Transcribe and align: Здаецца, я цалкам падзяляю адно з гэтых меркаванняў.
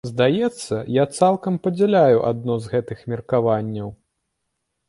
Здаецца, 0.09 0.77
я 0.95 1.03
цалкам 1.17 1.59
падзяляю 1.67 2.17
адно 2.31 2.57
з 2.65 2.73
гэтых 2.73 3.05
меркаванняў. 3.15 3.89